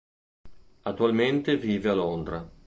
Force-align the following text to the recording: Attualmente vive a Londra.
Attualmente 0.81 1.57
vive 1.59 1.89
a 1.89 1.93
Londra. 1.93 2.49